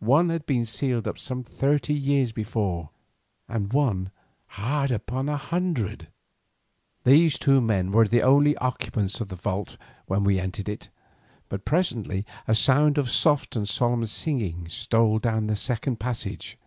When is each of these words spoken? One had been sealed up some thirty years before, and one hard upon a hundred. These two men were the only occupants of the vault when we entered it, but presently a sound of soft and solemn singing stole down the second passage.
One 0.00 0.28
had 0.28 0.44
been 0.44 0.66
sealed 0.66 1.08
up 1.08 1.18
some 1.18 1.42
thirty 1.42 1.94
years 1.94 2.30
before, 2.32 2.90
and 3.48 3.72
one 3.72 4.10
hard 4.48 4.90
upon 4.90 5.30
a 5.30 5.38
hundred. 5.38 6.08
These 7.04 7.38
two 7.38 7.58
men 7.62 7.90
were 7.90 8.06
the 8.06 8.20
only 8.20 8.54
occupants 8.58 9.18
of 9.22 9.28
the 9.28 9.34
vault 9.34 9.78
when 10.04 10.24
we 10.24 10.38
entered 10.38 10.68
it, 10.68 10.90
but 11.48 11.64
presently 11.64 12.26
a 12.46 12.54
sound 12.54 12.98
of 12.98 13.10
soft 13.10 13.56
and 13.56 13.66
solemn 13.66 14.04
singing 14.04 14.68
stole 14.68 15.18
down 15.18 15.46
the 15.46 15.56
second 15.56 15.98
passage. 15.98 16.58